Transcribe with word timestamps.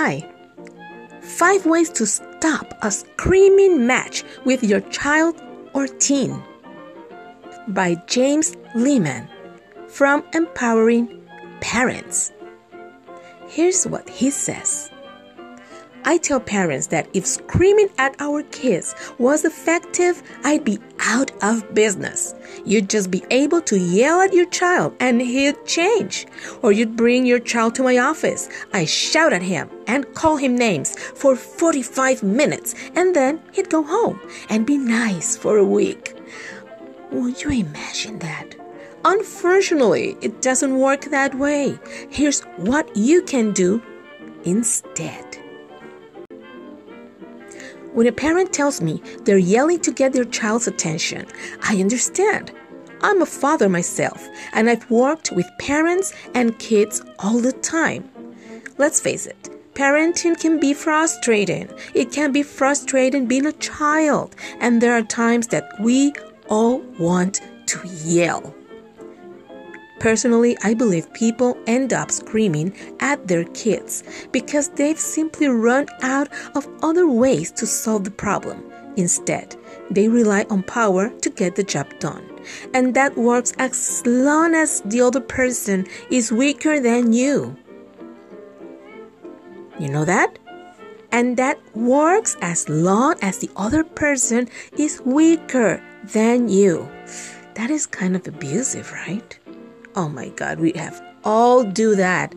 Hi. 0.00 0.24
Five 1.20 1.66
ways 1.66 1.90
to 1.98 2.06
stop 2.06 2.72
a 2.82 2.90
screaming 2.92 3.84
match 3.84 4.22
with 4.44 4.62
your 4.62 4.78
child 4.98 5.42
or 5.74 5.88
teen 5.88 6.40
by 7.66 7.96
James 8.06 8.54
Lehman 8.76 9.28
from 9.88 10.22
Empowering 10.34 11.28
Parents. 11.60 12.30
Here's 13.48 13.88
what 13.88 14.08
he 14.08 14.30
says. 14.30 14.87
I 16.04 16.18
tell 16.18 16.40
parents 16.40 16.86
that 16.88 17.08
if 17.12 17.26
screaming 17.26 17.90
at 17.98 18.16
our 18.20 18.42
kids 18.44 18.94
was 19.18 19.44
effective, 19.44 20.22
I'd 20.44 20.64
be 20.64 20.78
out 21.00 21.30
of 21.42 21.74
business. 21.74 22.34
You'd 22.64 22.88
just 22.88 23.10
be 23.10 23.24
able 23.30 23.60
to 23.62 23.78
yell 23.78 24.20
at 24.20 24.32
your 24.32 24.48
child 24.48 24.94
and 25.00 25.20
he'd 25.20 25.64
change. 25.66 26.26
Or 26.62 26.72
you'd 26.72 26.96
bring 26.96 27.26
your 27.26 27.38
child 27.38 27.74
to 27.76 27.82
my 27.82 27.98
office. 27.98 28.48
I 28.72 28.84
shout 28.84 29.32
at 29.32 29.42
him 29.42 29.70
and 29.86 30.12
call 30.14 30.36
him 30.36 30.56
names 30.56 30.98
for 30.98 31.36
45 31.36 32.22
minutes 32.22 32.74
and 32.94 33.14
then 33.14 33.42
he'd 33.52 33.70
go 33.70 33.82
home 33.82 34.20
and 34.48 34.66
be 34.66 34.78
nice 34.78 35.36
for 35.36 35.58
a 35.58 35.64
week. 35.64 36.14
Would 37.10 37.42
you 37.42 37.50
imagine 37.50 38.18
that? 38.20 38.54
Unfortunately, 39.04 40.16
it 40.20 40.42
doesn't 40.42 40.78
work 40.78 41.06
that 41.06 41.34
way. 41.34 41.78
Here's 42.10 42.42
what 42.56 42.94
you 42.96 43.22
can 43.22 43.52
do 43.52 43.82
instead. 44.44 45.27
When 47.92 48.06
a 48.06 48.12
parent 48.12 48.52
tells 48.52 48.80
me 48.80 49.02
they're 49.24 49.38
yelling 49.38 49.80
to 49.80 49.92
get 49.92 50.12
their 50.12 50.24
child's 50.24 50.68
attention, 50.68 51.26
I 51.62 51.80
understand. 51.80 52.52
I'm 53.00 53.22
a 53.22 53.26
father 53.26 53.68
myself, 53.68 54.26
and 54.52 54.68
I've 54.68 54.90
worked 54.90 55.32
with 55.32 55.46
parents 55.58 56.12
and 56.34 56.58
kids 56.58 57.02
all 57.18 57.38
the 57.38 57.52
time. 57.52 58.08
Let's 58.76 59.00
face 59.00 59.26
it, 59.26 59.50
parenting 59.74 60.38
can 60.38 60.58
be 60.58 60.74
frustrating. 60.74 61.68
It 61.94 62.12
can 62.12 62.32
be 62.32 62.42
frustrating 62.42 63.26
being 63.26 63.46
a 63.46 63.52
child, 63.52 64.34
and 64.60 64.80
there 64.80 64.92
are 64.92 65.02
times 65.02 65.48
that 65.48 65.68
we 65.80 66.12
all 66.48 66.80
want 66.98 67.40
to 67.66 67.80
yell. 67.86 68.54
Personally, 69.98 70.56
I 70.62 70.74
believe 70.74 71.12
people 71.12 71.56
end 71.66 71.92
up 71.92 72.10
screaming 72.10 72.72
at 73.00 73.26
their 73.26 73.44
kids 73.44 74.04
because 74.30 74.68
they've 74.70 74.98
simply 74.98 75.48
run 75.48 75.86
out 76.02 76.28
of 76.54 76.68
other 76.82 77.08
ways 77.08 77.50
to 77.52 77.66
solve 77.66 78.04
the 78.04 78.10
problem. 78.10 78.64
Instead, 78.96 79.56
they 79.90 80.08
rely 80.08 80.44
on 80.50 80.62
power 80.62 81.10
to 81.20 81.30
get 81.30 81.56
the 81.56 81.62
job 81.62 81.86
done. 81.98 82.24
And 82.74 82.94
that 82.94 83.16
works 83.16 83.52
as 83.58 84.02
long 84.06 84.54
as 84.54 84.80
the 84.82 85.00
other 85.00 85.20
person 85.20 85.86
is 86.10 86.32
weaker 86.32 86.80
than 86.80 87.12
you. 87.12 87.56
You 89.78 89.88
know 89.88 90.04
that? 90.04 90.38
And 91.10 91.36
that 91.36 91.58
works 91.74 92.36
as 92.42 92.68
long 92.68 93.14
as 93.22 93.38
the 93.38 93.50
other 93.56 93.82
person 93.82 94.48
is 94.76 95.00
weaker 95.04 95.82
than 96.04 96.48
you. 96.48 96.88
That 97.54 97.70
is 97.70 97.86
kind 97.86 98.14
of 98.14 98.26
abusive, 98.26 98.92
right? 98.92 99.38
Oh 99.94 100.08
my 100.08 100.28
God, 100.30 100.60
we 100.60 100.72
have 100.72 101.02
all 101.24 101.64
do 101.64 101.94
that. 101.96 102.34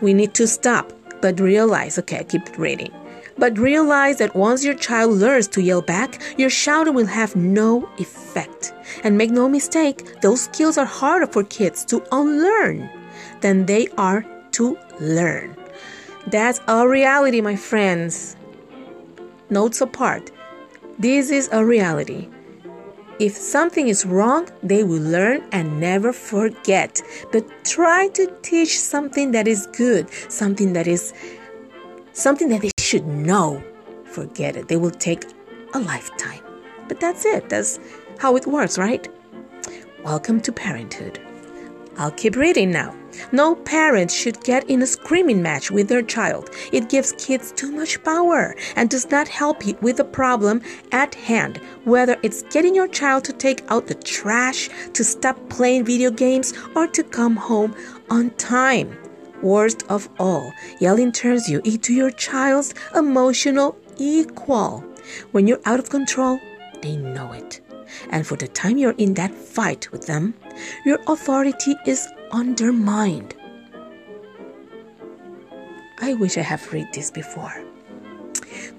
We 0.00 0.14
need 0.14 0.34
to 0.34 0.46
stop, 0.46 0.92
but 1.20 1.40
realize, 1.40 1.98
okay, 1.98 2.24
keep 2.24 2.58
reading. 2.58 2.92
But 3.38 3.56
realize 3.56 4.18
that 4.18 4.34
once 4.34 4.64
your 4.64 4.74
child 4.74 5.12
learns 5.12 5.46
to 5.48 5.62
yell 5.62 5.80
back, 5.80 6.20
your 6.36 6.50
shouting 6.50 6.94
will 6.94 7.06
have 7.06 7.36
no 7.36 7.88
effect. 7.98 8.72
And 9.04 9.16
make 9.16 9.30
no 9.30 9.48
mistake, 9.48 10.20
those 10.22 10.42
skills 10.42 10.76
are 10.76 10.86
harder 10.86 11.26
for 11.26 11.44
kids 11.44 11.84
to 11.86 12.02
unlearn 12.10 12.90
than 13.40 13.66
they 13.66 13.88
are 13.96 14.26
to 14.52 14.76
learn. 15.00 15.56
That's 16.26 16.60
a 16.66 16.88
reality, 16.88 17.40
my 17.40 17.54
friends. 17.56 18.36
Notes 19.50 19.80
apart. 19.80 20.30
This 20.98 21.30
is 21.30 21.48
a 21.52 21.64
reality. 21.64 22.28
If 23.18 23.36
something 23.36 23.88
is 23.88 24.06
wrong, 24.06 24.48
they 24.62 24.84
will 24.84 25.02
learn 25.02 25.42
and 25.50 25.80
never 25.80 26.12
forget. 26.12 27.02
But 27.32 27.44
try 27.64 28.06
to 28.08 28.32
teach 28.42 28.78
something 28.78 29.32
that 29.32 29.48
is 29.48 29.66
good, 29.76 30.08
something 30.28 30.72
that 30.74 30.86
is 30.86 31.12
something 32.12 32.48
that 32.50 32.62
they 32.62 32.70
should 32.78 33.08
know. 33.08 33.60
Forget 34.04 34.56
it. 34.56 34.68
They 34.68 34.76
will 34.76 34.92
take 34.92 35.24
a 35.74 35.80
lifetime. 35.80 36.44
But 36.86 37.00
that's 37.00 37.24
it. 37.24 37.48
That's 37.48 37.80
how 38.18 38.36
it 38.36 38.46
works, 38.46 38.78
right? 38.78 39.08
Welcome 40.04 40.40
to 40.42 40.52
parenthood. 40.52 41.18
I'll 41.98 42.12
keep 42.12 42.36
reading 42.36 42.70
now. 42.70 42.94
No 43.32 43.56
parent 43.56 44.12
should 44.12 44.44
get 44.44 44.70
in 44.70 44.82
a 44.82 44.86
screaming 44.86 45.42
match 45.42 45.70
with 45.72 45.88
their 45.88 46.02
child. 46.02 46.50
It 46.72 46.88
gives 46.88 47.12
kids 47.18 47.50
too 47.50 47.72
much 47.72 48.02
power 48.04 48.54
and 48.76 48.88
does 48.88 49.10
not 49.10 49.26
help 49.26 49.66
you 49.66 49.76
with 49.82 49.96
the 49.96 50.04
problem 50.04 50.62
at 50.92 51.16
hand, 51.16 51.58
whether 51.84 52.16
it's 52.22 52.42
getting 52.44 52.74
your 52.76 52.86
child 52.86 53.24
to 53.24 53.32
take 53.32 53.64
out 53.68 53.88
the 53.88 53.96
trash, 53.96 54.70
to 54.92 55.02
stop 55.02 55.36
playing 55.48 55.84
video 55.84 56.12
games, 56.12 56.54
or 56.76 56.86
to 56.86 57.02
come 57.02 57.34
home 57.34 57.74
on 58.10 58.30
time. 58.30 58.96
Worst 59.42 59.82
of 59.88 60.08
all, 60.20 60.52
yelling 60.80 61.10
turns 61.10 61.48
you 61.48 61.60
into 61.64 61.92
your 61.92 62.12
child's 62.12 62.74
emotional 62.94 63.76
equal. 63.96 64.84
When 65.32 65.48
you're 65.48 65.60
out 65.64 65.80
of 65.80 65.90
control, 65.90 66.38
they 66.82 66.96
know 66.96 67.32
it. 67.32 67.60
And 68.10 68.26
for 68.26 68.36
the 68.36 68.48
time 68.48 68.78
you're 68.78 68.92
in 68.98 69.14
that 69.14 69.34
fight 69.34 69.90
with 69.92 70.06
them, 70.06 70.34
your 70.84 70.98
authority 71.06 71.74
is 71.86 72.06
undermined. 72.32 73.34
I 76.00 76.14
wish 76.14 76.38
I 76.38 76.42
have 76.42 76.72
read 76.72 76.88
this 76.92 77.10
before. 77.10 77.64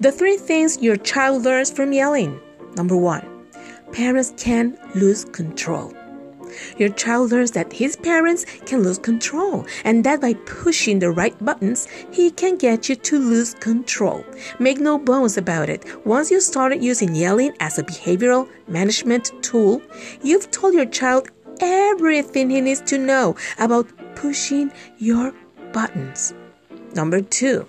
The 0.00 0.10
three 0.10 0.36
things 0.36 0.82
your 0.82 0.96
child 0.96 1.44
learns 1.44 1.70
from 1.70 1.92
yelling. 1.92 2.40
Number 2.76 2.96
one, 2.96 3.46
parents 3.92 4.32
can 4.36 4.78
lose 4.94 5.24
control. 5.26 5.92
Your 6.78 6.90
child 6.90 7.32
learns 7.32 7.50
that 7.52 7.72
his 7.72 7.96
parents 7.96 8.44
can 8.66 8.82
lose 8.82 8.98
control 8.98 9.66
and 9.84 10.04
that 10.04 10.20
by 10.20 10.34
pushing 10.46 10.98
the 10.98 11.10
right 11.10 11.36
buttons, 11.44 11.88
he 12.12 12.30
can 12.30 12.56
get 12.56 12.88
you 12.88 12.96
to 12.96 13.18
lose 13.18 13.54
control. 13.54 14.24
Make 14.58 14.78
no 14.78 14.98
bones 14.98 15.36
about 15.36 15.68
it. 15.68 15.84
Once 16.06 16.30
you 16.30 16.40
started 16.40 16.82
using 16.82 17.14
yelling 17.14 17.52
as 17.60 17.78
a 17.78 17.82
behavioral 17.82 18.48
management 18.68 19.32
tool, 19.42 19.82
you've 20.22 20.50
told 20.50 20.74
your 20.74 20.86
child 20.86 21.28
everything 21.60 22.50
he 22.50 22.60
needs 22.60 22.80
to 22.82 22.98
know 22.98 23.36
about 23.58 23.86
pushing 24.14 24.72
your 24.98 25.32
buttons. 25.72 26.34
Number 26.94 27.20
two, 27.20 27.66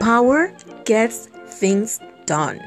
power 0.00 0.52
gets 0.84 1.26
things 1.46 2.00
done. 2.26 2.60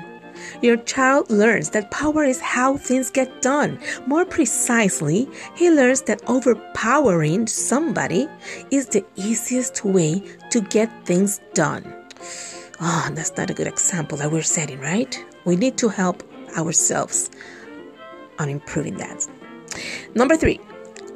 Your 0.62 0.78
child 0.78 1.30
learns 1.30 1.70
that 1.72 1.92
power 1.92 2.24
is 2.24 2.40
how 2.40 2.78
things 2.78 3.09
get 3.09 3.42
done. 3.42 3.80
More 4.06 4.25
precisely, 4.25 5.30
he 5.56 5.70
learns 5.70 6.02
that 6.03 6.22
overpowering 6.28 7.48
somebody 7.48 8.28
is 8.72 8.88
the 8.88 9.06
easiest 9.16 9.84
way 9.86 10.23
to 10.52 10.61
get 10.61 10.90
things 11.06 11.40
done. 11.53 11.84
Oh, 12.79 13.09
that's 13.14 13.35
not 13.38 13.50
a 13.50 13.53
good 13.53 13.67
example 13.67 14.17
that 14.20 14.32
we're 14.32 14.44
setting, 14.44 14.79
right? 14.79 15.26
We 15.46 15.56
need 15.56 15.78
to 15.79 15.90
help 15.90 16.23
ourselves 16.58 17.29
on 18.40 18.50
improving 18.50 18.97
that. 18.97 19.28
Number 20.16 20.35
three, 20.35 20.59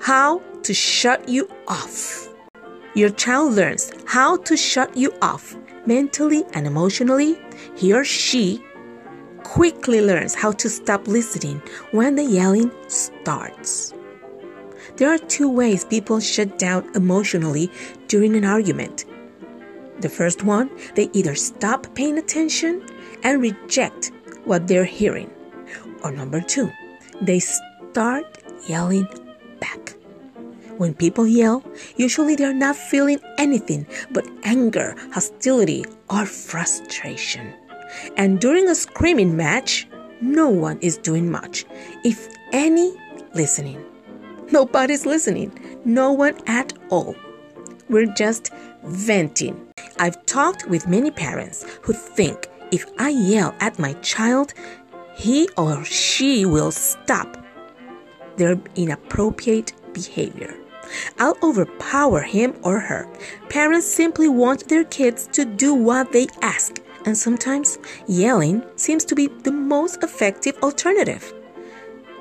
how 0.01 0.41
to 0.63 0.73
shut 0.73 1.27
you 1.29 1.47
off. 1.67 2.27
Your 2.95 3.09
child 3.09 3.53
learns 3.53 3.91
how 4.05 4.37
to 4.37 4.57
shut 4.57 4.97
you 4.97 5.13
off 5.21 5.55
mentally 5.85 6.43
and 6.53 6.67
emotionally. 6.67 7.39
He 7.75 7.93
or 7.93 8.03
she 8.03 8.63
quickly 9.51 9.99
learns 9.99 10.33
how 10.33 10.49
to 10.49 10.69
stop 10.69 11.05
listening 11.09 11.61
when 11.91 12.15
the 12.15 12.23
yelling 12.23 12.71
starts. 12.87 13.93
There 14.95 15.13
are 15.13 15.17
two 15.17 15.49
ways 15.49 15.83
people 15.83 16.21
shut 16.21 16.57
down 16.57 16.89
emotionally 16.95 17.69
during 18.07 18.37
an 18.37 18.45
argument. 18.45 19.03
The 19.99 20.07
first 20.07 20.43
one, 20.43 20.71
they 20.95 21.09
either 21.11 21.35
stop 21.35 21.93
paying 21.95 22.17
attention 22.17 22.81
and 23.23 23.41
reject 23.41 24.13
what 24.45 24.67
they're 24.69 24.85
hearing. 24.85 25.29
Or 26.01 26.13
number 26.13 26.39
two, 26.39 26.71
they 27.21 27.39
start 27.39 28.25
yelling 28.69 29.05
back. 29.59 29.97
When 30.77 30.93
people 30.93 31.27
yell, 31.27 31.61
usually 31.97 32.37
they're 32.37 32.53
not 32.53 32.77
feeling 32.77 33.19
anything 33.37 33.85
but 34.11 34.25
anger, 34.43 34.95
hostility, 35.11 35.83
or 36.09 36.25
frustration. 36.25 37.53
And 38.17 38.39
during 38.39 38.67
a 38.67 38.75
screaming 38.75 39.35
match, 39.35 39.87
no 40.21 40.49
one 40.49 40.79
is 40.81 40.97
doing 40.97 41.31
much, 41.31 41.65
if 42.03 42.27
any, 42.51 42.93
listening. 43.33 43.83
Nobody's 44.51 45.05
listening, 45.05 45.79
no 45.85 46.11
one 46.11 46.37
at 46.47 46.73
all. 46.89 47.15
We're 47.89 48.13
just 48.13 48.51
venting. 48.83 49.67
I've 49.99 50.25
talked 50.25 50.67
with 50.67 50.87
many 50.87 51.11
parents 51.11 51.65
who 51.81 51.93
think 51.93 52.47
if 52.71 52.85
I 52.99 53.09
yell 53.09 53.55
at 53.59 53.79
my 53.79 53.93
child, 54.01 54.53
he 55.15 55.49
or 55.57 55.83
she 55.83 56.45
will 56.45 56.71
stop 56.71 57.37
their 58.37 58.57
inappropriate 58.75 59.73
behavior. 59.93 60.55
I'll 61.19 61.37
overpower 61.43 62.21
him 62.21 62.55
or 62.63 62.79
her. 62.79 63.07
Parents 63.49 63.85
simply 63.85 64.27
want 64.27 64.67
their 64.67 64.83
kids 64.83 65.27
to 65.33 65.45
do 65.45 65.73
what 65.73 66.11
they 66.11 66.27
ask, 66.41 66.80
and 67.05 67.17
sometimes 67.17 67.77
yelling 68.07 68.63
seems 68.75 69.05
to 69.05 69.15
be 69.15 69.27
the 69.27 69.51
most 69.51 70.03
effective 70.03 70.57
alternative. 70.63 71.33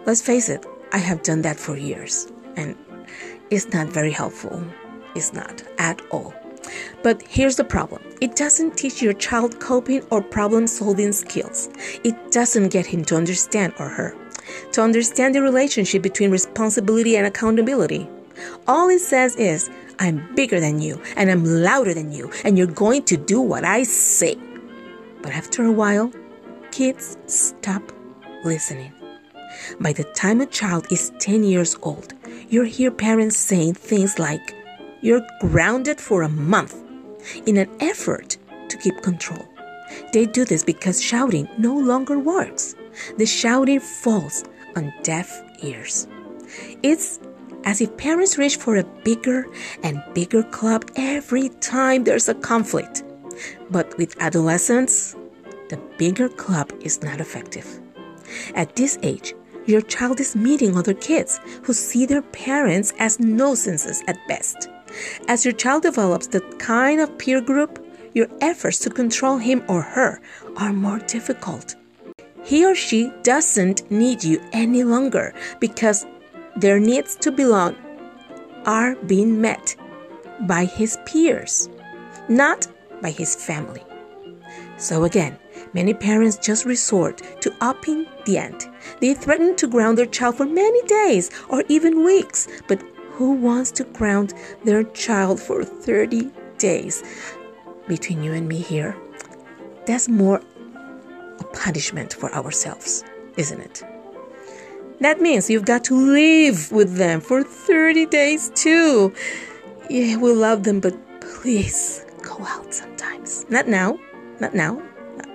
Let's 0.06 0.23
face 0.23 0.49
it, 0.49 0.65
I 0.93 0.99
have 0.99 1.23
done 1.23 1.43
that 1.43 1.59
for 1.59 1.77
years, 1.77 2.32
and 2.56 2.77
it's 3.50 3.73
not 3.73 3.88
very 3.88 4.11
helpful. 4.11 4.62
It's 5.15 5.32
not 5.32 5.62
at 5.79 6.00
all. 6.11 6.35
But 7.03 7.23
here's 7.23 7.56
the 7.56 7.65
problem 7.65 8.03
it 8.21 8.37
doesn't 8.37 8.77
teach 8.77 9.03
your 9.03 9.12
child 9.15 9.61
coping 9.61 10.03
or 10.11 10.23
problem 10.23 10.67
solving 10.67 11.12
skills. 11.12 11.69
It 12.05 12.33
doesn't 12.33 12.69
get 12.69 12.87
him 12.87 13.05
to 13.06 13.17
understand 13.17 13.75
or 13.79 13.88
her, 13.88 14.15
to 14.73 14.83
understand 14.83 15.35
the 15.35 15.43
relationship 15.43 16.03
between 16.03 16.31
responsibility 16.31 17.17
and 17.17 17.26
accountability. 17.26 18.09
All 18.67 18.88
it 18.88 19.00
says 19.00 19.37
is, 19.37 19.71
I'm 19.99 20.35
bigger 20.35 20.61
than 20.61 20.81
you, 20.81 21.00
and 21.17 21.31
I'm 21.31 21.44
louder 21.44 21.93
than 21.93 22.11
you, 22.11 22.31
and 22.44 22.56
you're 22.56 22.67
going 22.67 23.03
to 23.05 23.17
do 23.17 23.41
what 23.41 23.65
I 23.65 23.83
say. 23.83 24.38
But 25.23 25.33
after 25.33 25.65
a 25.65 25.73
while, 25.73 26.13
kids 26.71 27.17
stop 27.27 27.83
listening. 28.45 28.93
By 29.81 29.93
the 29.93 30.05
time 30.05 30.41
a 30.41 30.47
child 30.47 30.87
is 30.91 31.13
10 31.19 31.45
years 31.45 31.77
old, 31.83 32.15
you 32.49 32.63
hear 32.63 32.91
parents 32.91 33.37
saying 33.37 33.75
things 33.75 34.19
like, 34.19 34.55
You're 35.01 35.27
grounded 35.41 36.01
for 36.01 36.23
a 36.23 36.29
month 36.29 36.75
in 37.47 37.57
an 37.57 37.71
effort 37.81 38.37
to 38.69 38.77
keep 38.79 39.03
control. 39.03 39.47
They 40.13 40.27
do 40.27 40.45
this 40.45 40.65
because 40.65 41.03
shouting 41.03 41.49
no 41.59 41.77
longer 41.77 42.19
works. 42.19 42.75
The 43.19 43.27
shouting 43.27 43.81
falls 43.81 44.45
on 44.77 44.93
deaf 45.03 45.43
ears. 45.63 46.07
It's 46.83 47.21
as 47.65 47.81
if 47.81 47.97
parents 47.97 48.39
reach 48.39 48.57
for 48.57 48.77
a 48.77 48.85
bigger 49.05 49.47
and 49.83 50.03
bigger 50.15 50.43
club 50.43 50.91
every 50.97 51.51
time 51.61 52.05
there's 52.05 52.29
a 52.29 52.35
conflict. 52.35 53.03
But 53.71 53.97
with 53.99 54.21
adolescents, 54.21 55.17
the 55.69 55.79
bigger 55.99 56.29
club 56.29 56.73
is 56.81 57.03
not 57.03 57.21
effective. 57.21 57.81
At 58.55 58.77
this 58.77 58.99
age, 59.03 59.35
your 59.67 59.81
child 59.83 60.21
is 60.21 60.35
meeting 60.35 60.77
other 60.77 60.95
kids 60.95 61.41
who 61.63 61.73
see 61.73 62.07
their 62.07 62.23
parents 62.23 62.93
as 62.99 63.21
nuisances 63.21 64.03
at 64.09 64.19
best. 64.27 64.69
As 65.29 65.45
your 65.45 65.55
child 65.55 65.83
develops 65.83 66.27
that 66.29 66.59
kind 66.59 67.01
of 67.01 67.17
peer 67.19 67.41
group, 67.41 67.85
your 68.15 68.27
efforts 68.41 68.79
to 68.81 68.91
control 68.91 69.39
him 69.39 69.63
or 69.69 69.83
her 69.83 70.21
are 70.57 70.73
more 70.73 70.99
difficult. 70.99 71.77
He 72.43 72.65
or 72.65 72.75
she 72.75 73.13
doesn't 73.23 73.89
need 73.91 74.25
you 74.25 74.41
any 74.53 74.83
longer 74.83 75.35
because 75.61 76.07
their 76.57 76.81
needs 76.81 77.15
to 77.17 77.31
belong 77.31 77.77
are 78.67 78.97
being 79.07 79.41
met 79.41 79.77
by 80.49 80.65
his 80.65 80.99
peers, 81.07 81.69
not 82.29 82.67
by 83.00 83.11
his 83.11 83.35
family. 83.35 83.82
So 84.76 85.05
again, 85.05 85.38
many 85.75 85.94
parents 85.94 86.38
just 86.38 86.64
resort 86.64 87.23
to 87.43 87.55
upping 87.61 88.06
the 88.25 88.38
ante. 88.38 88.69
They 89.00 89.14
threaten 89.14 89.55
to 89.56 89.67
ground 89.67 89.99
their 89.99 90.06
child 90.06 90.37
for 90.37 90.47
many 90.47 90.82
days 90.87 91.31
or 91.49 91.62
even 91.69 92.05
weeks, 92.05 92.49
but 92.67 92.82
who 93.12 93.32
wants 93.32 93.70
to 93.73 93.85
ground 93.85 94.32
their 94.64 94.85
child 94.85 95.41
for 95.41 95.64
30 95.64 96.31
days? 96.58 97.02
Between 97.88 98.23
you 98.23 98.32
and 98.32 98.49
me 98.49 98.58
here, 98.58 98.97
that's 99.87 100.08
more 100.08 100.41
a 101.38 101.44
punishment 101.44 102.14
for 102.14 102.32
ourselves, 102.32 103.05
isn't 103.37 103.61
it? 103.61 103.82
That 105.00 105.20
means 105.20 105.49
you've 105.49 105.64
got 105.64 105.85
to 105.85 105.94
live 105.94 106.70
with 106.73 106.97
them 106.97 107.20
for 107.20 107.43
30 107.43 108.06
days 108.06 108.50
too. 108.55 109.14
Yeah, 109.88 110.17
we 110.17 110.32
love 110.32 110.62
them, 110.62 110.81
but 110.81 110.94
please 111.20 112.05
go 112.31 112.44
out 112.44 112.73
sometimes. 112.73 113.47
Not 113.49 113.69
now, 113.69 113.99
not 114.41 114.55
now, 114.55 114.82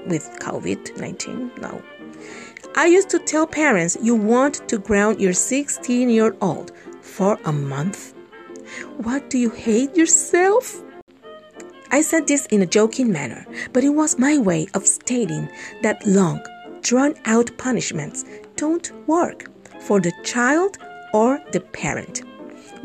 with 0.07 0.23
COVID 0.39 0.97
19, 0.97 1.51
no. 1.61 1.81
I 2.75 2.87
used 2.87 3.09
to 3.09 3.19
tell 3.19 3.47
parents 3.47 3.97
you 4.01 4.15
want 4.15 4.67
to 4.69 4.77
ground 4.77 5.21
your 5.21 5.33
16 5.33 6.09
year 6.09 6.35
old 6.41 6.71
for 7.01 7.37
a 7.45 7.51
month. 7.51 8.13
What 8.97 9.29
do 9.29 9.37
you 9.37 9.49
hate 9.49 9.95
yourself? 9.95 10.81
I 11.91 12.01
said 12.01 12.27
this 12.27 12.45
in 12.47 12.61
a 12.61 12.65
joking 12.65 13.11
manner, 13.11 13.45
but 13.71 13.83
it 13.83 13.89
was 13.89 14.19
my 14.19 14.37
way 14.37 14.67
of 14.73 14.87
stating 14.87 15.47
that 15.83 16.05
long, 16.05 16.41
drawn 16.81 17.13
out 17.25 17.55
punishments 17.57 18.25
don't 18.55 18.91
work 19.07 19.45
for 19.81 20.01
the 20.01 20.11
child 20.23 20.77
or 21.13 21.39
the 21.51 21.61
parent. 21.61 22.23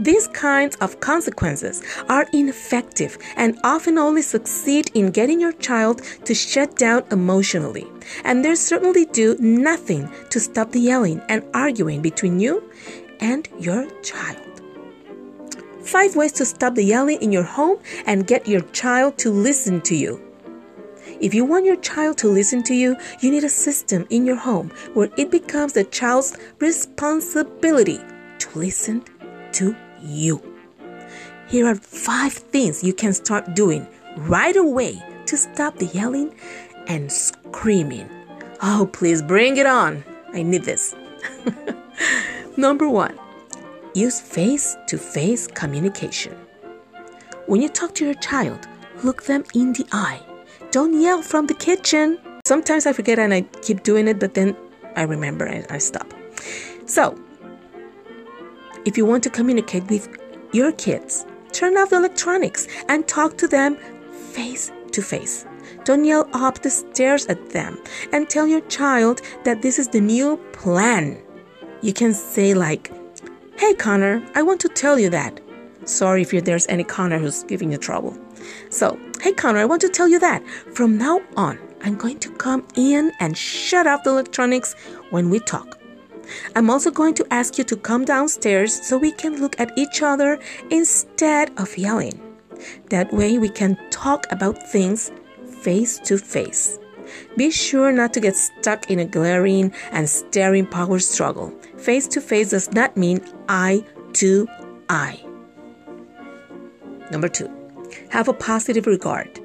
These 0.01 0.29
kinds 0.29 0.77
of 0.77 0.99
consequences 1.01 1.83
are 2.09 2.27
ineffective 2.33 3.19
and 3.37 3.59
often 3.63 3.99
only 3.99 4.23
succeed 4.23 4.91
in 4.95 5.11
getting 5.11 5.39
your 5.39 5.53
child 5.53 6.01
to 6.25 6.35
shut 6.35 6.77
down 6.77 7.05
emotionally. 7.11 7.87
And 8.25 8.43
they 8.43 8.55
certainly 8.55 9.05
do 9.05 9.37
nothing 9.39 10.11
to 10.31 10.41
stop 10.41 10.73
the 10.73 10.81
yelling 10.81 11.21
and 11.29 11.45
arguing 11.53 12.01
between 12.01 12.41
you 12.41 12.65
and 13.21 13.47
your 13.59 13.91
child. 14.01 14.39
Five 15.83 16.17
ways 16.17 16.33
to 16.33 16.47
stop 16.47 16.77
the 16.77 16.85
yelling 16.85 17.21
in 17.21 17.31
your 17.31 17.43
home 17.43 17.79
and 18.07 18.27
get 18.27 18.49
your 18.49 18.63
child 18.73 19.19
to 19.19 19.31
listen 19.31 19.83
to 19.83 19.95
you. 19.95 20.19
If 21.21 21.35
you 21.35 21.45
want 21.45 21.67
your 21.67 21.77
child 21.77 22.17
to 22.19 22.29
listen 22.29 22.63
to 22.63 22.75
you, 22.75 22.97
you 23.21 23.31
need 23.31 23.45
a 23.45 23.51
system 23.51 24.07
in 24.09 24.25
your 24.25 24.37
home 24.37 24.71
where 24.95 25.11
it 25.19 25.31
becomes 25.31 25.75
the 25.75 25.85
child's 25.85 26.39
responsibility 26.59 28.01
to 28.39 28.59
listen 28.59 29.05
to 29.53 29.77
you. 30.03 30.43
Here 31.49 31.67
are 31.67 31.75
five 31.75 32.33
things 32.33 32.85
you 32.85 32.93
can 32.93 33.13
start 33.13 33.55
doing 33.55 33.87
right 34.17 34.57
away 34.57 35.03
to 35.27 35.37
stop 35.37 35.77
the 35.79 35.87
yelling 35.87 36.35
and 36.87 37.11
screaming. 37.11 38.09
Oh, 38.63 38.89
please 38.93 39.23
bring 39.23 39.57
it 39.57 39.67
on. 39.67 40.05
I 40.33 40.43
need 40.43 40.65
this. 40.65 40.95
Number 42.57 42.89
one, 42.89 43.19
use 43.95 44.21
face 44.21 44.77
to 44.89 44.99
face 44.99 45.47
communication. 45.47 46.37
When 47.47 47.61
you 47.61 47.69
talk 47.69 47.95
to 47.97 48.05
your 48.05 48.15
child, 48.15 48.69
look 49.03 49.25
them 49.25 49.45
in 49.55 49.73
the 49.73 49.87
eye 49.93 50.21
don't 50.71 51.01
yell 51.01 51.21
from 51.21 51.47
the 51.47 51.55
kitchen. 51.55 52.19
Sometimes 52.45 52.87
I 52.87 52.93
forget 52.93 53.19
and 53.19 53.35
I 53.35 53.43
keep 53.63 53.83
doing 53.83 54.07
it, 54.07 54.21
but 54.21 54.35
then 54.35 54.57
I 54.95 55.03
remember 55.03 55.45
and 55.45 55.67
I 55.69 55.79
stop. 55.79 56.15
So, 56.87 57.19
if 58.85 58.97
you 58.97 59.05
want 59.05 59.23
to 59.25 59.31
communicate 59.31 59.89
with 59.89 60.09
your 60.53 60.73
kids, 60.73 61.27
turn 61.53 61.77
off 61.77 61.91
the 61.91 61.97
electronics 61.97 62.67
and 62.89 63.07
talk 63.07 63.37
to 63.39 63.49
them 63.49 63.77
face 64.33 64.71
to 64.93 65.03
face. 65.03 65.47
Don't 65.85 66.05
yell 66.05 66.29
up 66.33 66.61
the 66.63 66.71
stairs 66.71 67.27
at 67.27 67.51
them 67.51 67.79
and 68.13 68.29
tell 68.29 68.47
your 68.47 68.61
child 68.63 69.23
that 69.45 69.63
this 69.63 69.79
is 69.79 69.89
the 69.89 70.01
new 70.01 70.37
plan. 70.53 71.21
You 71.83 71.93
can 71.93 72.13
say, 72.13 72.55
like, 72.55 72.93
Hey 73.59 73.75
Connor, 73.75 74.23
I 74.35 74.43
want 74.43 74.61
to 74.61 74.69
tell 74.69 74.99
you 74.99 75.11
that. 75.11 75.41
Sorry 75.85 76.23
if 76.23 76.31
there's 76.31 76.67
any 76.69 76.85
Connor 76.85 77.19
who's 77.19 77.43
giving 77.45 77.73
you 77.73 77.79
trouble. 77.79 78.17
So, 78.69 78.99
hey 79.21 79.33
Connor, 79.33 79.59
I 79.59 79.65
want 79.65 79.81
to 79.83 79.89
tell 79.89 80.09
you 80.09 80.19
that 80.21 80.47
from 80.75 80.99
now 80.99 81.21
on, 81.37 81.59
I'm 81.83 81.97
going 81.97 82.19
to 82.21 82.31
come 82.33 82.67
in 82.75 83.13
and 83.21 83.37
shut 83.37 83.87
off 83.87 84.05
the 84.05 84.11
electronics 84.11 84.75
when 85.11 85.31
we 85.31 85.41
talk. 85.41 85.80
I'm 86.57 86.71
also 86.71 86.91
going 86.91 87.15
to 87.15 87.27
ask 87.31 87.59
you 87.59 87.65
to 87.65 87.77
come 87.77 88.05
downstairs 88.05 88.87
so 88.87 88.97
we 88.97 89.13
can 89.13 89.41
look 89.41 89.59
at 89.61 89.77
each 89.77 90.03
other 90.03 90.39
instead 90.71 91.51
of 91.59 91.77
yelling. 91.77 92.21
That 92.91 93.13
way, 93.13 93.39
we 93.39 93.49
can 93.49 93.79
talk 93.91 94.27
about 94.31 94.63
things 94.71 95.11
face 95.63 95.99
to 96.01 96.19
face. 96.19 96.79
Be 97.37 97.51
sure 97.51 97.93
not 97.93 98.13
to 98.15 98.21
get 98.21 98.37
stuck 98.37 98.91
in 98.91 98.99
a 98.99 99.05
glaring 99.05 99.73
and 99.91 100.09
staring 100.09 100.67
power 100.67 100.99
struggle. 100.99 101.53
Face 101.79 102.07
to 102.09 102.21
face 102.21 102.51
does 102.51 102.73
not 102.73 102.97
mean 102.97 103.21
eye 103.49 103.85
to 104.15 104.47
eye. 104.89 105.21
Number 107.11 107.29
two, 107.29 107.51
have 108.11 108.29
a 108.29 108.33
positive 108.33 108.87
regard. 108.87 109.41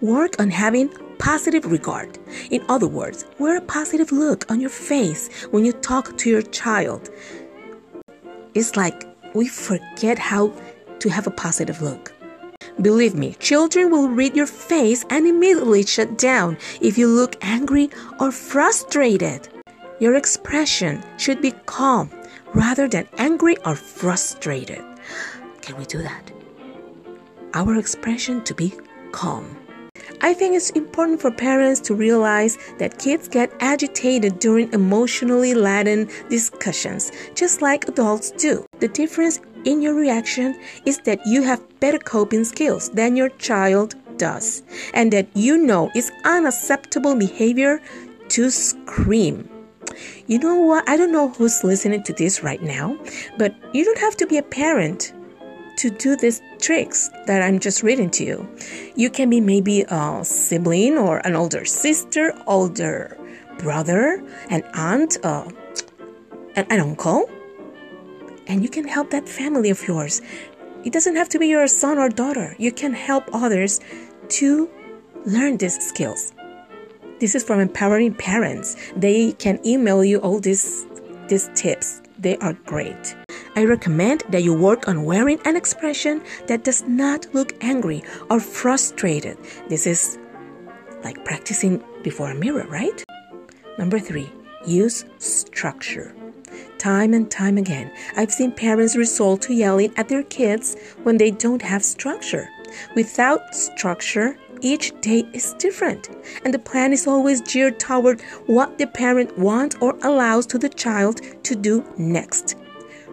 Work 0.00 0.40
on 0.40 0.50
having 0.50 0.90
positive 1.20 1.70
regard. 1.70 2.18
In 2.50 2.64
other 2.68 2.88
words, 2.88 3.26
wear 3.38 3.58
a 3.58 3.60
positive 3.60 4.10
look 4.10 4.50
on 4.50 4.58
your 4.60 4.70
face 4.70 5.28
when 5.50 5.64
you 5.64 5.72
talk 5.72 6.16
to 6.18 6.30
your 6.30 6.42
child. 6.42 7.10
It's 8.54 8.74
like 8.74 9.04
we 9.34 9.46
forget 9.46 10.18
how 10.18 10.52
to 10.98 11.08
have 11.10 11.26
a 11.26 11.30
positive 11.30 11.82
look. 11.82 12.12
Believe 12.80 13.14
me, 13.14 13.34
children 13.34 13.90
will 13.90 14.08
read 14.08 14.34
your 14.34 14.46
face 14.46 15.04
and 15.10 15.26
immediately 15.26 15.84
shut 15.84 16.16
down 16.16 16.56
if 16.80 16.96
you 16.96 17.06
look 17.06 17.36
angry 17.42 17.90
or 18.18 18.32
frustrated. 18.32 19.48
Your 20.00 20.14
expression 20.14 21.04
should 21.18 21.42
be 21.42 21.52
calm 21.66 22.10
rather 22.54 22.88
than 22.88 23.06
angry 23.18 23.56
or 23.66 23.76
frustrated. 23.76 24.82
Can 25.60 25.76
we 25.76 25.84
do 25.84 26.02
that? 26.02 26.32
Our 27.52 27.76
expression 27.76 28.42
to 28.44 28.54
be 28.54 28.72
calm. 29.12 29.59
I 30.22 30.34
think 30.34 30.54
it's 30.54 30.70
important 30.70 31.18
for 31.20 31.30
parents 31.30 31.80
to 31.80 31.94
realize 31.94 32.58
that 32.78 32.98
kids 32.98 33.26
get 33.26 33.50
agitated 33.60 34.38
during 34.38 34.70
emotionally 34.74 35.54
laden 35.54 36.10
discussions, 36.28 37.10
just 37.34 37.62
like 37.62 37.88
adults 37.88 38.30
do. 38.32 38.66
The 38.80 38.88
difference 38.88 39.40
in 39.64 39.80
your 39.80 39.94
reaction 39.94 40.60
is 40.84 40.98
that 41.00 41.20
you 41.26 41.42
have 41.42 41.80
better 41.80 41.98
coping 41.98 42.44
skills 42.44 42.90
than 42.90 43.16
your 43.16 43.30
child 43.30 43.94
does, 44.18 44.62
and 44.92 45.10
that 45.12 45.26
you 45.34 45.56
know 45.56 45.90
it's 45.94 46.10
unacceptable 46.24 47.16
behavior 47.16 47.80
to 48.28 48.50
scream. 48.50 49.48
You 50.26 50.38
know 50.38 50.56
what? 50.56 50.86
I 50.86 50.98
don't 50.98 51.12
know 51.12 51.30
who's 51.30 51.64
listening 51.64 52.02
to 52.04 52.12
this 52.12 52.42
right 52.42 52.62
now, 52.62 52.98
but 53.38 53.54
you 53.72 53.84
don't 53.86 53.98
have 53.98 54.16
to 54.18 54.26
be 54.26 54.36
a 54.36 54.42
parent 54.42 55.14
to 55.80 55.88
do 55.88 56.14
these 56.14 56.42
tricks 56.60 57.08
that 57.26 57.40
I'm 57.40 57.58
just 57.58 57.82
reading 57.82 58.10
to 58.10 58.24
you. 58.24 58.46
You 58.96 59.08
can 59.08 59.30
be 59.30 59.40
maybe 59.40 59.86
a 59.88 60.20
sibling 60.22 60.98
or 60.98 61.26
an 61.26 61.34
older 61.34 61.64
sister, 61.64 62.34
older 62.46 63.16
brother, 63.58 64.22
an 64.50 64.62
aunt, 64.74 65.16
uh, 65.24 65.48
an, 66.54 66.66
an 66.68 66.80
uncle, 66.80 67.30
and 68.46 68.62
you 68.62 68.68
can 68.68 68.86
help 68.86 69.10
that 69.10 69.26
family 69.26 69.70
of 69.70 69.80
yours. 69.88 70.20
It 70.84 70.92
doesn't 70.92 71.16
have 71.16 71.30
to 71.30 71.38
be 71.38 71.48
your 71.48 71.66
son 71.66 71.96
or 71.96 72.10
daughter. 72.10 72.54
You 72.58 72.72
can 72.72 72.92
help 72.92 73.24
others 73.32 73.80
to 74.40 74.68
learn 75.24 75.56
these 75.56 75.78
skills. 75.80 76.34
This 77.20 77.34
is 77.34 77.42
from 77.42 77.58
empowering 77.58 78.12
parents. 78.14 78.76
They 78.96 79.32
can 79.32 79.58
email 79.64 80.04
you 80.04 80.18
all 80.18 80.40
these 80.40 80.84
these 81.28 81.48
tips. 81.54 82.02
They 82.18 82.36
are 82.38 82.52
great. 82.66 83.16
I 83.56 83.64
recommend 83.64 84.22
that 84.30 84.44
you 84.44 84.54
work 84.54 84.86
on 84.86 85.04
wearing 85.04 85.40
an 85.44 85.56
expression 85.56 86.22
that 86.46 86.62
does 86.64 86.82
not 86.82 87.26
look 87.34 87.52
angry 87.62 88.04
or 88.30 88.38
frustrated. 88.38 89.36
This 89.68 89.86
is 89.86 90.18
like 91.02 91.24
practicing 91.24 91.82
before 92.02 92.30
a 92.30 92.34
mirror, 92.34 92.66
right? 92.68 93.04
Number 93.78 93.98
three, 93.98 94.30
use 94.66 95.04
structure. 95.18 96.14
Time 96.78 97.12
and 97.12 97.30
time 97.30 97.58
again, 97.58 97.92
I've 98.16 98.32
seen 98.32 98.52
parents 98.52 98.96
resort 98.96 99.42
to 99.42 99.54
yelling 99.54 99.92
at 99.96 100.08
their 100.08 100.22
kids 100.22 100.76
when 101.02 101.16
they 101.16 101.30
don't 101.30 101.62
have 101.62 101.84
structure. 101.84 102.48
Without 102.94 103.54
structure, 103.54 104.38
each 104.62 104.98
day 105.00 105.28
is 105.32 105.54
different, 105.54 106.10
and 106.44 106.54
the 106.54 106.58
plan 106.58 106.92
is 106.92 107.06
always 107.06 107.40
geared 107.40 107.80
toward 107.80 108.20
what 108.46 108.78
the 108.78 108.86
parent 108.86 109.36
wants 109.38 109.76
or 109.80 109.98
allows 110.02 110.46
to 110.46 110.58
the 110.58 110.68
child 110.68 111.20
to 111.44 111.56
do 111.56 111.84
next. 111.96 112.56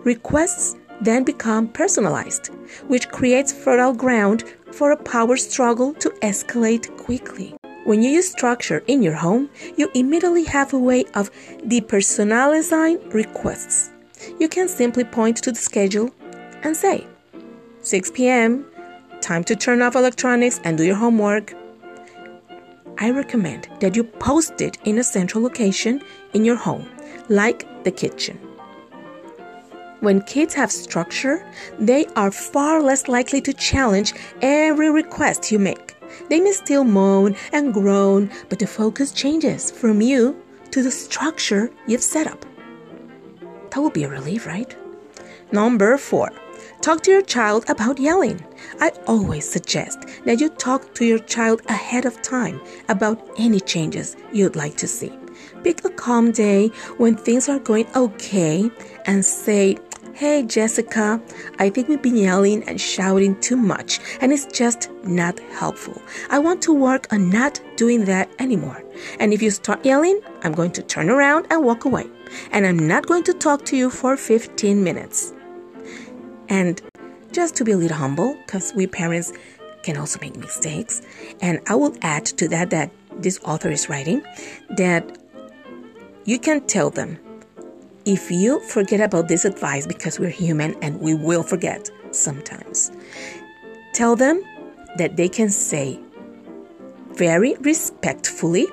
Requests 0.03 0.75
then 1.01 1.23
become 1.23 1.67
personalized, 1.67 2.47
which 2.87 3.09
creates 3.09 3.53
fertile 3.53 3.93
ground 3.93 4.43
for 4.71 4.91
a 4.91 5.03
power 5.03 5.37
struggle 5.37 5.93
to 5.95 6.09
escalate 6.21 6.95
quickly. 6.97 7.55
When 7.85 8.01
you 8.01 8.09
use 8.09 8.29
structure 8.29 8.83
in 8.87 9.01
your 9.01 9.13
home, 9.13 9.49
you 9.77 9.89
immediately 9.95 10.43
have 10.45 10.73
a 10.73 10.79
way 10.79 11.05
of 11.13 11.31
depersonalizing 11.65 13.13
requests. 13.13 13.91
You 14.39 14.49
can 14.49 14.67
simply 14.67 15.03
point 15.03 15.37
to 15.37 15.51
the 15.51 15.59
schedule 15.59 16.11
and 16.63 16.75
say, 16.75 17.07
6 17.81 18.11
p.m., 18.11 18.65
time 19.21 19.43
to 19.45 19.55
turn 19.55 19.81
off 19.81 19.95
electronics 19.95 20.59
and 20.63 20.77
do 20.77 20.83
your 20.83 20.95
homework. 20.95 21.53
I 22.97 23.11
recommend 23.11 23.69
that 23.79 23.95
you 23.95 24.03
post 24.03 24.59
it 24.59 24.77
in 24.83 24.97
a 24.97 25.03
central 25.03 25.43
location 25.43 26.01
in 26.33 26.43
your 26.43 26.55
home, 26.55 26.89
like 27.29 27.83
the 27.83 27.91
kitchen. 27.91 28.39
When 29.99 30.21
kids 30.21 30.53
have 30.53 30.71
structure, 30.71 31.43
they 31.79 32.05
are 32.15 32.31
far 32.31 32.81
less 32.81 33.07
likely 33.07 33.41
to 33.41 33.53
challenge 33.53 34.13
every 34.41 34.91
request 34.91 35.51
you 35.51 35.57
make. 35.57 35.95
They 36.29 36.39
may 36.39 36.51
still 36.51 36.83
moan 36.83 37.35
and 37.51 37.73
groan, 37.73 38.29
but 38.49 38.59
the 38.59 38.67
focus 38.67 39.11
changes 39.11 39.71
from 39.71 40.01
you 40.01 40.39
to 40.71 40.83
the 40.83 40.91
structure 40.91 41.71
you've 41.87 42.03
set 42.03 42.27
up. 42.27 42.45
That 43.71 43.79
will 43.79 43.89
be 43.89 44.03
a 44.03 44.09
relief, 44.09 44.45
right? 44.45 44.75
Number 45.51 45.97
four, 45.97 46.31
talk 46.81 47.01
to 47.03 47.11
your 47.11 47.21
child 47.23 47.65
about 47.67 47.99
yelling. 47.99 48.45
I 48.79 48.91
always 49.07 49.49
suggest 49.49 49.99
that 50.25 50.39
you 50.39 50.49
talk 50.49 50.93
to 50.95 51.05
your 51.05 51.19
child 51.19 51.61
ahead 51.69 52.05
of 52.05 52.21
time 52.21 52.61
about 52.89 53.27
any 53.37 53.59
changes 53.59 54.15
you'd 54.31 54.55
like 54.55 54.77
to 54.77 54.87
see. 54.87 55.11
Pick 55.63 55.83
a 55.85 55.89
calm 55.89 56.31
day 56.31 56.67
when 56.97 57.15
things 57.15 57.49
are 57.49 57.59
going 57.59 57.87
okay 57.95 58.69
and 59.05 59.23
say, 59.23 59.77
Hey 60.17 60.41
Jessica, 60.41 61.21
I 61.59 61.69
think 61.69 61.87
we've 61.87 62.01
been 62.01 62.17
yelling 62.17 62.63
and 62.63 62.81
shouting 62.81 63.39
too 63.39 63.55
much 63.55 63.99
and 64.19 64.33
it's 64.33 64.47
just 64.47 64.89
not 65.03 65.39
helpful. 65.59 66.01
I 66.31 66.39
want 66.39 66.59
to 66.63 66.73
work 66.73 67.05
on 67.13 67.29
not 67.29 67.61
doing 67.75 68.05
that 68.05 68.27
anymore. 68.39 68.83
And 69.19 69.31
if 69.31 69.43
you 69.43 69.51
start 69.51 69.85
yelling, 69.85 70.19
I'm 70.41 70.53
going 70.53 70.71
to 70.71 70.81
turn 70.81 71.11
around 71.11 71.45
and 71.51 71.63
walk 71.63 71.85
away. 71.85 72.07
And 72.49 72.65
I'm 72.65 72.79
not 72.79 73.05
going 73.05 73.25
to 73.25 73.33
talk 73.33 73.63
to 73.65 73.77
you 73.77 73.91
for 73.91 74.17
15 74.17 74.83
minutes. 74.83 75.35
And 76.49 76.81
just 77.31 77.55
to 77.57 77.63
be 77.63 77.73
a 77.73 77.77
little 77.77 77.97
humble, 77.97 78.35
because 78.43 78.73
we 78.73 78.87
parents 78.87 79.33
can 79.83 79.97
also 79.97 80.19
make 80.19 80.35
mistakes. 80.35 81.03
And 81.41 81.59
I 81.67 81.75
will 81.75 81.95
add 82.01 82.25
to 82.25 82.47
that 82.47 82.71
that 82.71 82.89
this 83.19 83.39
author 83.43 83.69
is 83.69 83.87
writing 83.87 84.23
that 84.77 85.15
you 86.25 86.39
can 86.39 86.65
tell 86.65 86.89
them 86.89 87.19
if 88.07 88.31
you 88.31 88.61
forget 88.61 89.01
about 89.01 89.27
this 89.27 89.43
advice 89.43 89.85
because 89.85 90.17
we're 90.17 90.29
human 90.29 90.73
and 90.81 90.97
we 91.01 91.13
will 91.13 91.43
forget 91.43 91.91
sometimes, 92.11 92.89
tell 93.93 94.15
them 94.15 94.41
that 94.97 95.17
they 95.17 95.27
can 95.27 95.49
say 95.49 95.99
very 97.09 97.55
respectfully, 97.55 98.65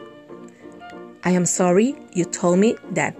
I 1.24 1.30
am 1.30 1.46
sorry 1.46 1.96
you 2.12 2.24
told 2.24 2.60
me 2.60 2.76
that 2.92 3.18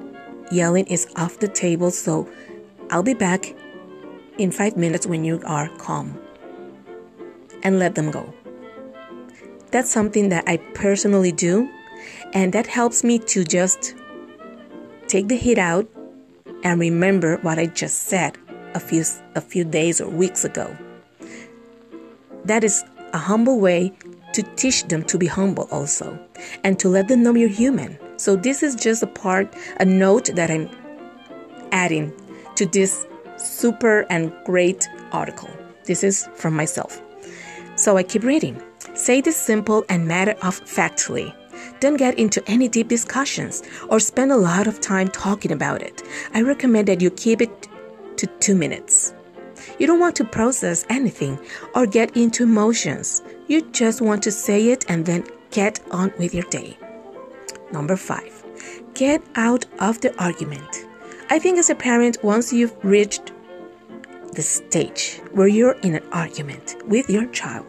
yelling 0.53 0.87
is 0.87 1.09
off 1.17 1.41
the 1.41 1.49
table, 1.49 1.91
so 1.91 2.29
I'll 2.91 3.03
be 3.03 3.15
back 3.15 3.53
in 4.39 4.53
five 4.53 4.77
minutes 4.77 5.09
when 5.09 5.25
you 5.25 5.43
are 5.45 5.69
calm. 5.79 6.17
And 7.65 7.81
let 7.81 7.97
them 7.97 8.13
go. 8.13 8.33
That's 9.73 9.91
something 9.91 10.29
that 10.29 10.45
I 10.47 10.59
personally 10.75 11.33
do, 11.33 11.69
and 12.35 12.53
that 12.53 12.69
helps 12.69 13.03
me 13.03 13.19
to 13.21 13.43
just 13.43 13.97
take 15.09 15.27
the 15.27 15.37
heat 15.37 15.59
out 15.59 15.89
and 16.65 16.81
remember 16.81 17.37
what 17.39 17.59
I 17.59 17.67
just 17.67 18.05
said 18.05 18.37
a 18.75 18.81
few, 18.81 19.05
a 19.35 19.41
few 19.41 19.65
days 19.65 20.01
or 20.01 20.09
weeks 20.09 20.45
ago. 20.45 20.77
That 22.45 22.65
is 22.65 22.83
a 23.13 23.19
humble 23.19 23.61
way 23.61 23.93
to 24.33 24.43
teach 24.57 24.85
them 24.89 25.05
to 25.05 25.17
be 25.17 25.27
humble 25.27 25.69
also 25.71 26.19
and 26.65 26.79
to 26.81 26.89
let 26.89 27.09
them 27.09 27.23
know 27.23 27.35
you're 27.35 27.49
human. 27.49 27.99
So, 28.17 28.37
this 28.37 28.63
is 28.63 28.75
just 28.75 29.03
a 29.03 29.07
part, 29.07 29.55
a 29.81 29.85
note 29.85 30.31
that 30.35 30.51
I'm 30.51 30.69
adding 31.73 32.13
to 32.57 32.67
this 32.67 33.07
super 33.37 34.07
and 34.11 34.33
great 34.45 34.89
article. 35.13 35.51
This 35.85 36.03
is 36.05 36.29
from 36.35 36.55
myself. 36.55 37.01
So, 37.77 37.97
I 37.97 38.03
keep 38.03 38.23
reading. 38.23 38.61
Say 38.95 39.21
this 39.21 39.37
simple 39.37 39.85
and 39.89 40.07
matter 40.07 40.37
of 40.43 40.55
factly. 40.55 41.35
Don't 41.81 41.97
get 41.97 42.19
into 42.19 42.43
any 42.49 42.69
deep 42.69 42.89
discussions 42.89 43.63
or 43.89 44.01
spend 44.01 44.33
a 44.33 44.37
lot 44.37 44.67
of 44.67 44.81
time 44.81 45.09
talking 45.09 45.53
about 45.53 45.83
it. 45.83 46.03
I 46.33 46.43
recommend 46.43 46.89
that 46.89 47.01
you 47.01 47.11
keep 47.11 47.41
it 47.41 47.69
to 48.17 48.27
two 48.41 48.55
minutes. 48.55 49.15
You 49.79 49.87
don't 49.87 50.01
want 50.01 50.17
to 50.17 50.25
process 50.25 50.85
anything 50.89 51.39
or 51.75 51.87
get 51.87 52.17
into 52.17 52.45
emotions. 52.45 53.23
You 53.49 53.63
just 53.73 54.01
want 54.01 54.23
to 54.25 54.31
say 54.31 54.69
it 54.69 54.85
and 54.89 55.05
then 55.05 55.25
get 55.51 55.81
on 55.91 56.13
with 56.19 56.35
your 56.35 56.45
day. 56.45 56.77
Number 57.73 57.97
five, 57.97 58.45
get 58.95 59.23
out 59.35 59.67
of 59.81 60.01
the 60.01 60.17
argument. 60.23 60.87
I 61.31 61.39
think 61.39 61.59
as 61.59 61.71
a 61.71 61.75
parent, 61.75 62.23
once 62.23 62.53
you've 62.53 62.77
reached 62.85 63.33
the 64.33 64.43
stage 64.43 65.21
where 65.33 65.49
you're 65.49 65.79
in 65.81 65.95
an 65.95 66.05
argument 66.13 66.77
with 66.87 67.09
your 67.09 67.27
child, 67.27 67.67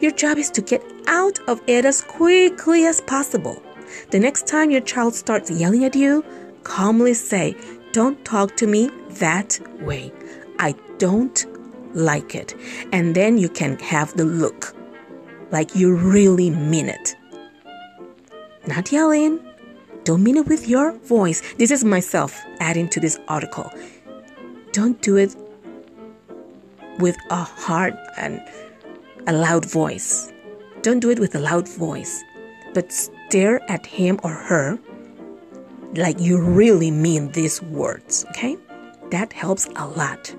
your 0.00 0.12
job 0.12 0.38
is 0.38 0.50
to 0.50 0.62
get 0.62 0.82
out 1.06 1.38
of 1.48 1.60
it 1.66 1.84
as 1.84 2.00
quickly 2.00 2.86
as 2.86 3.00
possible. 3.00 3.62
The 4.10 4.18
next 4.18 4.46
time 4.46 4.70
your 4.70 4.80
child 4.80 5.14
starts 5.14 5.50
yelling 5.50 5.84
at 5.84 5.94
you, 5.94 6.24
calmly 6.62 7.14
say, 7.14 7.56
Don't 7.92 8.22
talk 8.24 8.56
to 8.56 8.66
me 8.66 8.90
that 9.10 9.58
way. 9.80 10.12
I 10.58 10.74
don't 10.98 11.46
like 11.94 12.34
it. 12.34 12.54
And 12.92 13.14
then 13.14 13.38
you 13.38 13.48
can 13.48 13.78
have 13.78 14.16
the 14.16 14.24
look 14.24 14.74
like 15.50 15.74
you 15.76 15.94
really 15.94 16.50
mean 16.50 16.88
it. 16.88 17.14
Not 18.66 18.90
yelling. 18.90 19.40
Don't 20.04 20.22
mean 20.22 20.36
it 20.36 20.46
with 20.46 20.68
your 20.68 20.92
voice. 20.92 21.42
This 21.54 21.70
is 21.70 21.84
myself 21.84 22.42
adding 22.60 22.88
to 22.90 23.00
this 23.00 23.18
article. 23.28 23.70
Don't 24.72 25.00
do 25.00 25.16
it 25.16 25.34
with 26.98 27.16
a 27.30 27.42
hard 27.42 27.96
and 28.16 28.40
a 29.26 29.32
loud 29.32 29.64
voice. 29.64 30.32
Don't 30.82 31.00
do 31.00 31.10
it 31.10 31.18
with 31.18 31.34
a 31.34 31.40
loud 31.40 31.68
voice, 31.68 32.22
but 32.74 32.92
stare 32.92 33.60
at 33.70 33.86
him 33.86 34.20
or 34.22 34.30
her 34.30 34.78
like 35.96 36.20
you 36.20 36.40
really 36.40 36.90
mean 36.90 37.30
these 37.32 37.62
words, 37.62 38.24
okay? 38.30 38.56
That 39.10 39.32
helps 39.32 39.66
a 39.76 39.86
lot. 39.86 40.34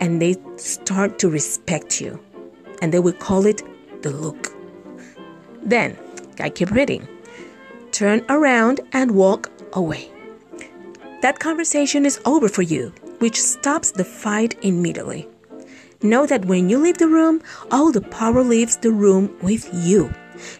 And 0.00 0.20
they 0.20 0.36
start 0.56 1.18
to 1.20 1.28
respect 1.28 2.00
you. 2.00 2.20
And 2.82 2.92
they 2.92 2.98
will 2.98 3.12
call 3.12 3.46
it 3.46 3.62
the 4.02 4.10
look. 4.10 4.54
Then, 5.62 5.96
I 6.38 6.50
keep 6.50 6.70
reading. 6.70 7.08
Turn 7.92 8.24
around 8.28 8.80
and 8.92 9.12
walk 9.12 9.50
away. 9.72 10.10
That 11.22 11.38
conversation 11.38 12.04
is 12.04 12.20
over 12.26 12.48
for 12.48 12.62
you, 12.62 12.92
which 13.18 13.40
stops 13.40 13.90
the 13.92 14.04
fight 14.04 14.58
immediately. 14.62 15.26
Know 16.04 16.26
that 16.26 16.44
when 16.44 16.68
you 16.68 16.76
leave 16.76 16.98
the 16.98 17.08
room, 17.08 17.40
all 17.70 17.90
the 17.90 18.02
power 18.02 18.42
leaves 18.42 18.76
the 18.76 18.90
room 18.90 19.34
with 19.40 19.66
you. 19.72 20.12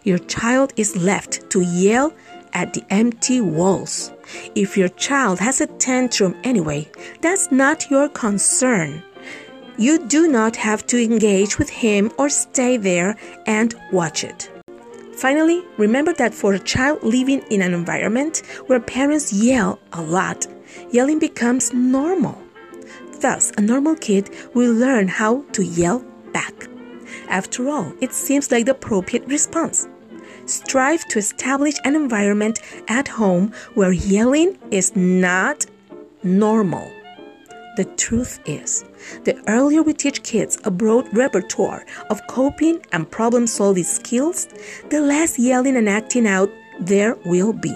Your 0.03 0.17
child 0.17 0.73
is 0.75 0.95
left 0.95 1.47
to 1.51 1.61
yell 1.61 2.15
at 2.53 2.73
the 2.73 2.83
empty 2.89 3.41
walls. 3.41 4.11
If 4.55 4.75
your 4.75 4.89
child 4.89 5.37
has 5.39 5.61
a 5.61 5.67
tantrum 5.67 6.35
anyway, 6.43 6.89
that's 7.21 7.51
not 7.51 7.91
your 7.91 8.09
concern. 8.09 9.03
You 9.77 10.07
do 10.07 10.27
not 10.27 10.55
have 10.55 10.87
to 10.87 10.97
engage 10.97 11.59
with 11.59 11.69
him 11.69 12.11
or 12.17 12.27
stay 12.29 12.77
there 12.77 13.15
and 13.45 13.75
watch 13.91 14.23
it. 14.23 14.49
Finally, 15.15 15.63
remember 15.77 16.13
that 16.13 16.33
for 16.33 16.55
a 16.55 16.59
child 16.59 17.03
living 17.03 17.43
in 17.51 17.61
an 17.61 17.75
environment 17.75 18.41
where 18.65 18.79
parents 18.79 19.31
yell 19.31 19.77
a 19.93 20.01
lot, 20.01 20.47
yelling 20.89 21.19
becomes 21.19 21.71
normal. 21.71 22.44
Thus, 23.21 23.51
a 23.57 23.61
normal 23.61 23.95
kid 23.95 24.29
will 24.53 24.73
learn 24.73 25.07
how 25.07 25.43
to 25.53 25.63
yell 25.63 26.03
back. 26.31 26.67
After 27.29 27.69
all, 27.69 27.93
it 28.01 28.13
seems 28.13 28.51
like 28.51 28.65
the 28.65 28.71
appropriate 28.71 29.25
response. 29.27 29.87
Strive 30.45 31.05
to 31.05 31.19
establish 31.19 31.75
an 31.83 31.95
environment 31.95 32.59
at 32.87 33.07
home 33.07 33.51
where 33.73 33.91
yelling 33.91 34.57
is 34.69 34.95
not 34.95 35.65
normal. 36.23 36.91
The 37.77 37.85
truth 37.97 38.39
is, 38.45 38.85
the 39.23 39.41
earlier 39.47 39.83
we 39.83 39.93
teach 39.93 40.23
kids 40.23 40.57
a 40.63 40.71
broad 40.71 41.05
repertoire 41.15 41.85
of 42.09 42.25
coping 42.27 42.85
and 42.91 43.09
problem 43.09 43.47
solving 43.47 43.83
skills, 43.83 44.47
the 44.89 45.01
less 45.01 45.37
yelling 45.37 45.75
and 45.75 45.89
acting 45.89 46.27
out 46.27 46.49
there 46.79 47.15
will 47.25 47.53
be. 47.53 47.75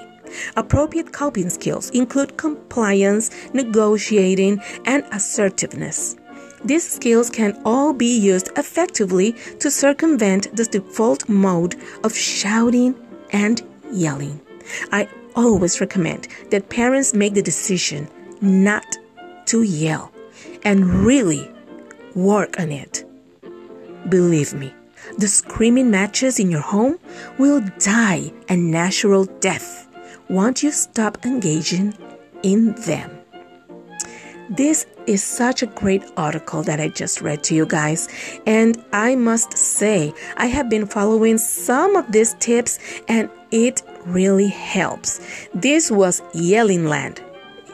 Appropriate 0.56 1.12
coping 1.12 1.50
skills 1.50 1.90
include 1.92 2.38
compliance, 2.38 3.32
negotiating, 3.54 4.62
and 4.86 5.04
assertiveness. 5.12 6.16
These 6.64 6.90
skills 6.90 7.30
can 7.30 7.60
all 7.64 7.94
be 7.94 8.18
used 8.18 8.50
effectively 8.58 9.34
to 9.60 9.72
circumvent 9.72 10.56
the 10.56 10.66
default 10.66 11.30
mode 11.30 11.76
of 12.04 12.16
shouting 12.16 12.96
and 13.32 13.62
yelling. 13.92 14.42
I 14.92 15.08
always 15.36 15.80
recommend 15.80 16.28
that 16.52 16.70
parents 16.70 17.14
make 17.14 17.34
the 17.34 17.42
decision 17.42 18.10
not 18.42 18.98
to 19.48 19.64
yell 19.64 20.12
and 20.64 20.86
really 21.06 21.50
work 22.14 22.60
on 22.60 22.72
it. 22.72 23.06
Believe 24.10 24.54
me, 24.54 24.74
the 25.18 25.28
screaming 25.28 25.90
matches 25.90 26.40
in 26.40 26.52
your 26.52 26.62
home 26.62 27.00
will 27.38 27.62
die 27.80 28.32
a 28.50 28.56
natural 28.58 29.26
death 29.26 29.79
once 30.30 30.64
you 30.64 30.72
stop 30.72 31.26
engaging 31.26 31.94
in 32.44 32.74
them. 32.82 33.20
This 34.50 34.86
is 35.06 35.24
such 35.24 35.62
a 35.62 35.68
great 35.68 36.04
article 36.18 36.64
that 36.64 36.80
I 36.80 36.88
just 36.88 37.22
read 37.22 37.44
to 37.46 37.56
you 37.56 37.66
guys, 37.66 38.08
and 38.48 38.84
I 38.94 39.16
must 39.16 39.58
say, 39.58 40.14
I 40.38 40.48
have 40.48 40.70
been 40.70 40.88
following 40.88 41.38
some 41.38 41.96
of 41.96 42.12
these 42.12 42.34
tips 42.36 42.80
and 43.08 43.30
it 43.52 43.82
really 44.06 44.48
helps. 44.48 45.20
This 45.54 45.92
was 45.92 46.22
Yelling 46.34 46.86
Land. 46.86 47.22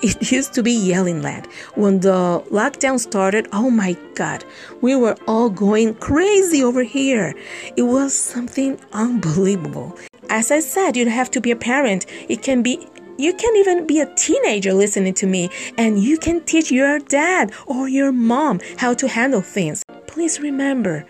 It 0.01 0.31
used 0.33 0.53
to 0.53 0.63
be 0.63 0.71
Yelling 0.71 1.21
Land. 1.21 1.47
When 1.75 2.01
the 2.01 2.43
lockdown 2.51 2.99
started, 2.99 3.47
oh 3.53 3.69
my 3.69 3.95
God, 4.15 4.43
we 4.81 4.95
were 4.95 5.15
all 5.27 5.49
going 5.49 5.95
crazy 5.95 6.63
over 6.63 6.83
here. 6.83 7.33
It 7.77 7.83
was 7.83 8.13
something 8.13 8.79
unbelievable. 8.91 9.97
As 10.29 10.51
I 10.51 10.59
said, 10.59 10.97
you 10.97 11.05
don't 11.05 11.13
have 11.13 11.31
to 11.31 11.41
be 11.41 11.51
a 11.51 11.55
parent. 11.55 12.05
It 12.29 12.41
can 12.41 12.61
be 12.61 12.87
you 13.17 13.33
can 13.33 13.55
even 13.55 13.87
be 13.87 14.01
a 14.01 14.13
teenager 14.15 14.73
listening 14.73 15.13
to 15.13 15.25
me 15.25 15.49
and 15.77 16.03
you 16.03 16.17
can 16.17 16.43
teach 16.43 16.69
your 16.69 16.99
dad 16.99 17.53
or 17.65 17.87
your 17.87 18.11
mom 18.11 18.59
how 18.77 18.93
to 18.93 19.07
handle 19.07 19.41
things. 19.41 19.85
Please 20.07 20.41
remember, 20.41 21.05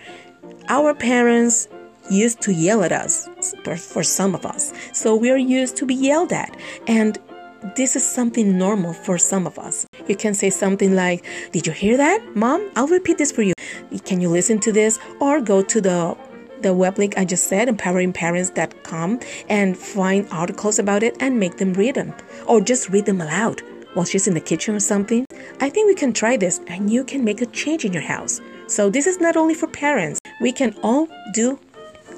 our 0.70 0.94
parents 0.94 1.68
used 2.12 2.42
to 2.42 2.54
yell 2.54 2.84
at 2.84 2.92
us 2.92 3.28
for, 3.64 3.76
for 3.76 4.04
some 4.04 4.36
of 4.36 4.46
us. 4.46 4.72
So 4.94 5.16
we 5.16 5.32
are 5.32 5.38
used 5.38 5.78
to 5.78 5.86
be 5.88 5.96
yelled 5.96 6.32
at. 6.32 6.56
And 6.86 7.18
this 7.76 7.96
is 7.96 8.06
something 8.06 8.58
normal 8.58 8.94
for 8.94 9.18
some 9.18 9.48
of 9.48 9.58
us. 9.58 9.88
You 10.08 10.16
can 10.16 10.36
say 10.36 10.52
something 10.52 10.96
like, 10.96 11.26
Did 11.52 11.66
you 11.66 11.74
hear 11.74 11.98
that? 11.98 12.36
Mom, 12.36 12.70
I'll 12.76 12.88
repeat 12.88 13.18
this 13.18 13.32
for 13.32 13.42
you. 13.42 13.54
Can 14.04 14.22
you 14.22 14.30
listen 14.30 14.60
to 14.60 14.72
this? 14.72 15.00
Or 15.20 15.42
go 15.42 15.64
to 15.64 15.82
the 15.82 16.16
the 16.66 16.74
web 16.74 16.98
link 16.98 17.18
I 17.18 17.26
just 17.26 17.48
said, 17.48 17.68
empoweringparents.com, 17.68 19.20
and 19.50 19.78
find 19.78 20.28
articles 20.32 20.80
about 20.80 21.04
it 21.04 21.16
and 21.20 21.40
make 21.40 21.58
them 21.58 21.74
read 21.74 21.96
them. 21.96 22.14
Or 22.48 22.60
just 22.60 22.90
read 22.90 23.06
them 23.06 23.22
aloud 23.22 23.62
while 23.94 24.06
she's 24.06 24.28
in 24.28 24.34
the 24.34 24.42
kitchen 24.42 24.76
or 24.76 24.80
something. 24.80 25.26
I 25.62 25.70
think 25.70 25.88
we 25.88 25.96
can 25.96 26.12
try 26.12 26.38
this 26.38 26.60
and 26.68 26.92
you 26.92 27.04
can 27.04 27.24
make 27.24 27.42
a 27.42 27.46
change 27.48 27.86
in 27.86 27.94
your 27.94 28.02
house. 28.02 28.42
So, 28.68 28.90
this 28.90 29.06
is 29.06 29.22
not 29.22 29.38
only 29.38 29.54
for 29.54 29.68
parents, 29.68 30.20
we 30.42 30.52
can 30.52 30.76
all 30.82 31.08
do 31.34 31.60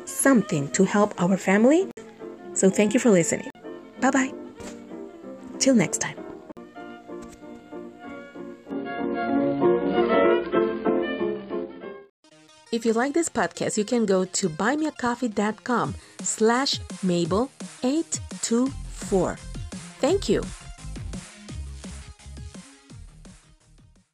something 0.06 0.72
to 0.72 0.86
help 0.86 1.14
our 1.22 1.36
family. 1.36 1.92
So, 2.54 2.70
thank 2.70 2.94
you 2.94 3.00
for 3.02 3.12
listening. 3.12 3.52
Bye 4.00 4.12
bye. 4.12 4.34
Till 5.60 5.76
next 5.76 6.00
time. 6.00 6.27
If 12.72 12.86
you 12.86 12.94
like 12.94 13.14
this 13.14 13.30
podcast, 13.30 13.78
you 13.78 13.86
can 13.86 14.06
go 14.06 14.26
to 14.26 14.50
buymeacoffee.com 14.50 15.96
slash 16.22 16.80
Mabel824. 17.04 19.38
Thank 20.00 20.30
you. 20.30 20.44